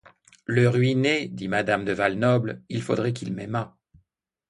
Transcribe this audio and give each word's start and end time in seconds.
Le 0.47 0.67
ruiner? 0.67 1.27
dit 1.27 1.47
madame 1.47 1.85
du 1.85 1.93
Val-Noble, 1.93 2.63
il 2.69 2.81
faudrait 2.81 3.13
qu’il 3.13 3.35
m’aimât!... 3.35 3.77